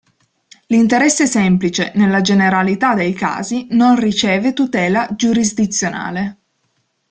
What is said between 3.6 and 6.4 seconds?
non riceve tutela giurisdizionale.